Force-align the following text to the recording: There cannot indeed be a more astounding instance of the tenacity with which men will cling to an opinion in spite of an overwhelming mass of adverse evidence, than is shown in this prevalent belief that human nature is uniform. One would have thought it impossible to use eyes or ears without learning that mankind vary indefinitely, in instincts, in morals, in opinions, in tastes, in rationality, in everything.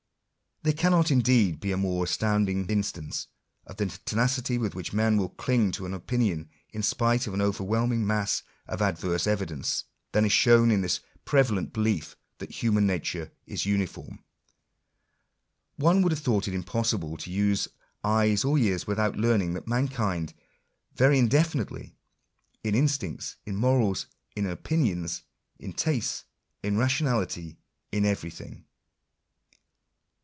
There 0.63 0.73
cannot 0.73 1.09
indeed 1.09 1.59
be 1.59 1.71
a 1.71 1.77
more 1.77 2.03
astounding 2.03 2.67
instance 2.69 3.25
of 3.65 3.77
the 3.77 3.87
tenacity 4.05 4.59
with 4.59 4.75
which 4.75 4.93
men 4.93 5.17
will 5.17 5.29
cling 5.29 5.71
to 5.71 5.87
an 5.87 5.93
opinion 5.95 6.51
in 6.71 6.83
spite 6.83 7.25
of 7.25 7.33
an 7.33 7.41
overwhelming 7.41 8.05
mass 8.05 8.43
of 8.67 8.79
adverse 8.79 9.25
evidence, 9.25 9.85
than 10.11 10.23
is 10.23 10.31
shown 10.31 10.69
in 10.69 10.81
this 10.81 10.99
prevalent 11.25 11.73
belief 11.73 12.15
that 12.37 12.51
human 12.61 12.85
nature 12.85 13.31
is 13.47 13.65
uniform. 13.65 14.23
One 15.77 16.03
would 16.03 16.11
have 16.11 16.19
thought 16.21 16.47
it 16.47 16.53
impossible 16.53 17.17
to 17.17 17.31
use 17.31 17.67
eyes 18.03 18.45
or 18.45 18.55
ears 18.59 18.85
without 18.85 19.17
learning 19.17 19.55
that 19.55 19.67
mankind 19.67 20.35
vary 20.93 21.17
indefinitely, 21.17 21.95
in 22.63 22.75
instincts, 22.75 23.35
in 23.47 23.55
morals, 23.55 24.05
in 24.35 24.45
opinions, 24.45 25.23
in 25.57 25.73
tastes, 25.73 26.25
in 26.61 26.77
rationality, 26.77 27.57
in 27.91 28.05
everything. 28.05 28.65